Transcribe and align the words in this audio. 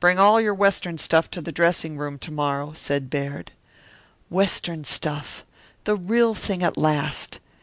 "Bring 0.00 0.18
all 0.18 0.40
your 0.40 0.54
Western 0.54 0.96
stuff 0.96 1.30
to 1.32 1.42
the 1.42 1.52
dressing 1.52 1.98
room 1.98 2.18
tomorrow," 2.18 2.72
said 2.72 3.10
Baird. 3.10 3.52
Western 4.30 4.84
stuff 4.84 5.44
the 5.84 5.96
real 5.96 6.34
thing 6.34 6.62
at 6.62 6.78
last! 6.78 7.40